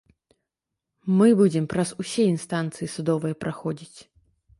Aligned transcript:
Мы 1.19 1.27
будзем 1.41 1.67
праз 1.73 1.89
усе 2.03 2.23
інстанцыі 2.33 2.89
судовыя 2.95 3.35
праходзіць. 3.47 3.99